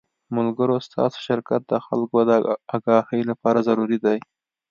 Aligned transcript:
ملګرو 0.35 0.75
ستاسو 0.87 1.17
شرکت 1.27 1.61
د 1.67 1.73
خلکو 1.85 2.17
د 2.29 2.31
اګاهۍ 2.75 3.21
له 3.29 3.33
پاره 3.41 3.61
ضروري 3.67 3.97
دے 4.05 4.17